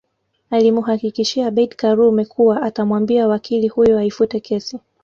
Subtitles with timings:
[0.51, 4.79] Alimuhakikishia Abeid Karume kuwa atamwambia wakili huyo aifute kesi